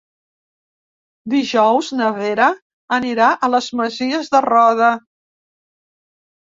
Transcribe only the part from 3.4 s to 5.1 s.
a les Masies de Roda.